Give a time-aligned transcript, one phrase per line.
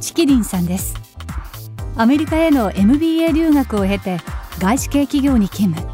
[0.00, 0.94] チキリンさんです。
[1.96, 4.18] アメリカへの MBA 留学を経て
[4.58, 5.92] 外資系企業に勤務。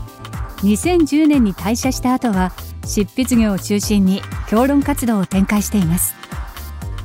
[0.62, 2.52] 2010年に退社した後は
[2.84, 6.15] 執筆業を中心に評論活動を展開しています。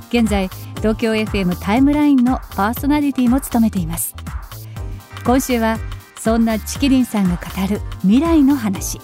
[0.09, 4.15] 現在東京 FM タイムラインのパーソナリティも務めています。
[5.23, 5.77] 今週は
[6.17, 8.99] そんなチキリンさんが語る未来の話。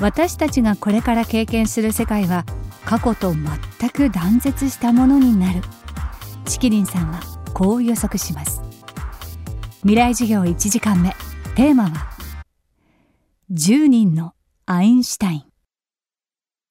[0.00, 2.44] 私たちがこれから経験する世界は
[2.84, 5.60] 過去と全く断絶したものになる。
[6.44, 7.20] チキリンさんは
[7.54, 8.62] こう予測します。
[9.80, 11.14] 未来授業1時間目。
[11.54, 12.10] テーマは
[13.52, 14.32] 10人の
[14.66, 15.44] アインシュタイン。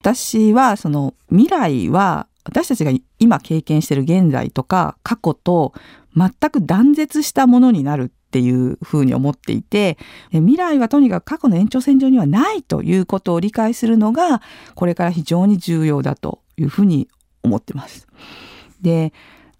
[0.00, 5.72] 私はその未来は私たちが今経験している現在とか過去と
[6.16, 9.96] 全く断絶したものになるっていうふうに思っていて
[10.30, 14.42] 未来はとにかく過去の延長線上にはないということを理解するのが
[14.74, 17.08] これから非常に重要だというふうに
[17.42, 18.08] 思ってます。
[18.80, 19.12] で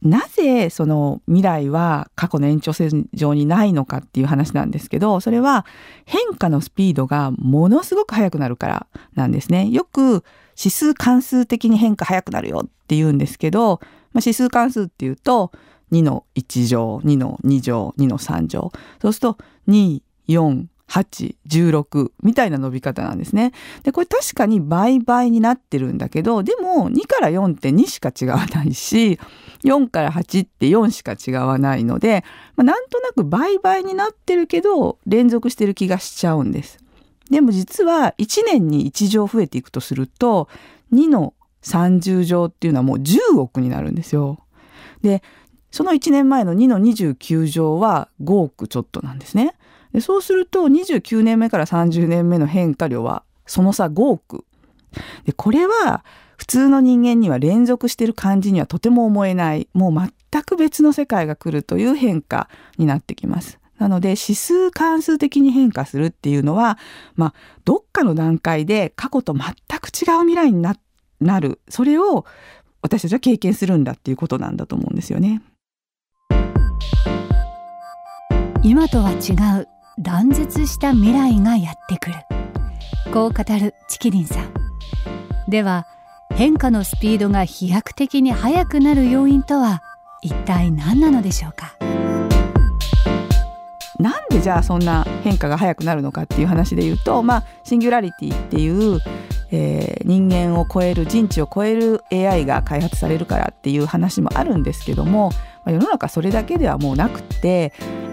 [0.03, 5.65] なぜその未来は過去の延長線上にないのかっていう話なんですけどそれは
[6.05, 9.69] 変化のスピードがものすごく速くなるからなんですね。
[9.69, 10.25] よく
[10.59, 13.81] 指数関数的に変化速くなるよって言うんですけど、
[14.13, 15.53] まあ、指数関数っていうと
[15.93, 23.53] 2の1乗2の2乗2の3乗そうすると24 8、16みたいな伸び方なんですね。
[23.83, 29.19] で、これ確かに倍々になってるんだけど、でも2から4って2しか違わないし、
[29.65, 32.25] 4から8って4しか違わないので、
[32.57, 36.79] まあ、なんとなく倍々になってるけど、連続してる気がしちゃうんです。
[37.31, 40.49] でも実は1年に1乗増えていくとすると、
[40.93, 44.41] 2の30乗っていうのはもう10億になるんですよ。
[45.03, 45.23] で、
[45.71, 49.55] その1年前の2の29乗は5億ちょっとなんですね。
[50.01, 54.45] そうすると29年目から30年目の変化量はその差5億。
[55.25, 56.05] でこれは
[56.43, 62.49] 普通の人間には連続している感じにはとても思えないもう全く別の世界が来るという変化
[62.79, 63.61] になってきます。
[63.79, 66.79] なので指数関数的に変化するっていうのは、
[67.15, 70.75] まあ、どっかの段階で過去と全く違う未来にな
[71.21, 72.27] なるそれを
[72.81, 75.43] 私たちは経験するんだっていうことなんだと思うんですよね。
[78.65, 79.69] 今とは違う
[80.01, 82.17] 断絶した未来がやってくる
[83.13, 84.53] こう語るチキリンさん
[85.49, 85.87] では
[86.37, 89.83] 変化のスピードが飛躍的に速くなる要因とは
[90.23, 91.77] 一体何なのでしょうか？
[93.99, 99.01] なんでじゃあそんな変化が速くなるのかっていう話で言うと、まあ、シンギュラリティっていう、
[99.53, 105.31] えー、人間を超える人知を超える AI が開発されるからっていう話もあるんですけども、
[105.65, 107.73] ま、世の中それだけではもうなくって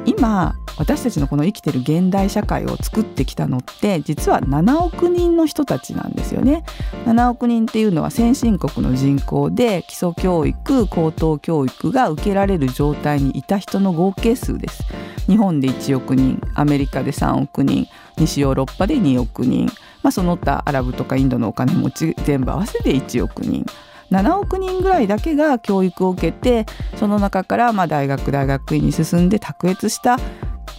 [0.10, 6.64] 今私たちのこの生きてる現代社会を作ってきたのって実は7億人の人たちなんですよね。
[7.06, 14.84] 7億人っていうのは先進国の人口で基礎教育高等教育が受けられる状態にいた人の合計数です。
[15.28, 17.88] 日本で1億人アメリカで3億人
[18.18, 19.68] 西ヨーロッパで2億人、
[20.02, 23.64] まあ、その他アラブとかインドのお金持ち全部合わせて1億人。
[24.12, 26.66] 7億人ぐらいだけが教育を受けて
[26.96, 30.18] その中からまあ大学大学院に進んで卓越した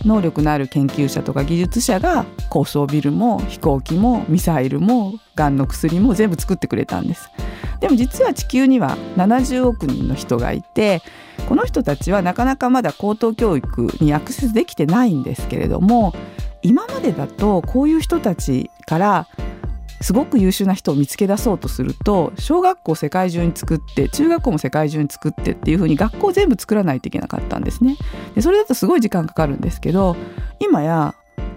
[0.04, 7.30] 能力のある研究者とか技術者が高層ビルも飛行機もミサイルもがんの薬も全部作ってくれたんです。
[7.80, 11.02] でも実は地球には70億人の人がいて
[11.48, 16.12] この人たちはなかなかまだ高等教育にアクセスできてないんですけれども
[16.62, 19.28] 今までだとこういう人たちから
[20.00, 27.96] すごく優秀な人を見つけ出そうとすると小学校世界中に作って中学校も世界中に作ってっていうふうに学校全部作らないといけなかったんですね。
[28.34, 30.16] でそれだとすごい時間かかるんですけど
[30.58, 31.14] 今や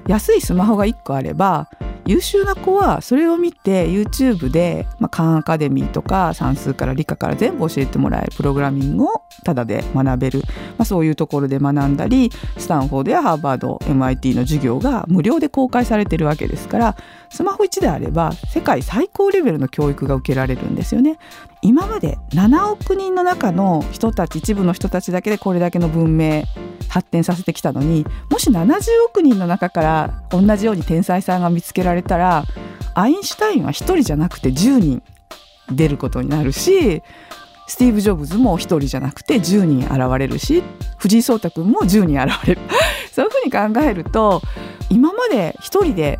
[0.08, 1.70] 安いスマホが1個あれば
[2.06, 10.48] 優秀な子はそれを見て YouTube で、まあ、カンアカデミーとか算数から理科から全部教えてもらえるプログラミングをタダで学べる、ま
[10.80, 16.98] あ、そういうところで学んだりスタンフォードやハーバード MIT の授業が無料で公開されてるわけですから
[17.34, 21.18] スマホ1であれば世界最高レベルの教育が受けられるんですよね。
[21.64, 26.44] 今まで7億人の中の人たち一部の人たちだけでこれだけの文明
[26.90, 32.44] 発展させてきたのにもし70億人の中から同じように天才さんが見つけられたら
[32.94, 35.02] アインシュタインは1人じゃなくて10人
[35.72, 37.02] 出ることになるし
[37.68, 40.62] スティーブ・ジョブズも1人じゃなくて10人現れるし
[40.98, 42.62] 藤井聡太君も10人現れる
[43.12, 44.42] そういうふうに考えると
[44.90, 46.20] 今まで1人で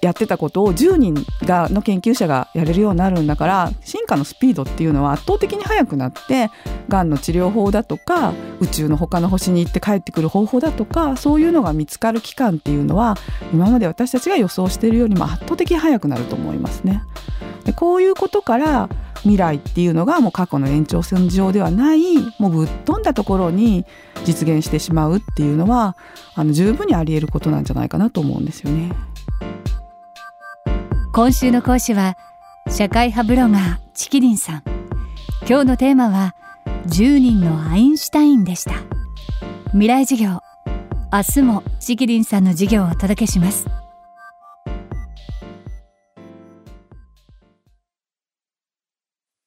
[0.00, 6.50] やってたことを10人がの研究者がやれるようになるんだから進化のスピードっていうのは圧倒的に速くなって
[6.88, 13.16] がんの治療法だとか宇宙の他の星に行って帰ってくる方法だとかそういうのが見つかる期間っていうのは
[13.52, 17.02] 今まで私たちが予想しているよりも圧倒的に速くなると思いますね。
[17.64, 18.88] でこういうことから
[19.22, 23.84] 未来っていうのがもう過去の延長線上ではないもうぶっ飛んだところに
[24.24, 25.96] 実現してしまうっていうのは
[26.34, 28.92] あの十分にあり得ることなんじゃないかなと思うんですよね。
[31.18, 32.16] 今週の講師は
[32.70, 34.62] 社会派ブロガーチキリンさん。
[35.48, 36.36] 今日のテーマは
[36.86, 38.74] 10人のアインシュタインでした。
[39.72, 40.38] 未来授業
[41.12, 43.66] 明日もチキリンさんの授業をお届けします。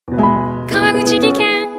[0.08, 1.70] 川口技研。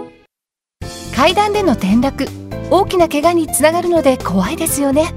[1.15, 2.25] 階段での転落
[2.71, 5.13] 大きな怪我につながるので怖いですよね。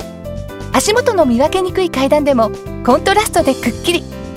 [0.73, 2.51] 足元の見分けにくい階段でも
[2.85, 4.03] コントラストでくっきり